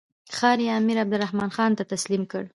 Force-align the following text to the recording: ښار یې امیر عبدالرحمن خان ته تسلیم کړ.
ښار 0.35 0.57
یې 0.65 0.71
امیر 0.79 0.97
عبدالرحمن 1.03 1.49
خان 1.55 1.71
ته 1.77 1.83
تسلیم 1.91 2.23
کړ. 2.31 2.43